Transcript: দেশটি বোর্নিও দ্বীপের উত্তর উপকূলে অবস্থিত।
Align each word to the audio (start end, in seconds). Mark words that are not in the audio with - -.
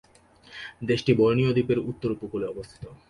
দেশটি 0.89 1.11
বোর্নিও 1.13 1.55
দ্বীপের 1.55 1.79
উত্তর 1.89 2.09
উপকূলে 2.11 2.45
অবস্থিত। 2.47 2.83